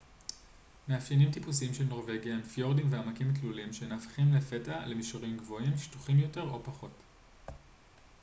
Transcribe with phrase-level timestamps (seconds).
[0.87, 6.63] מאפיינים טיפוסיים של נורווגיה הם פיורדים ועמקים תלולים שנהפכים לפתע למישורים גבוהים שטוחים יותר או
[6.63, 6.91] פחות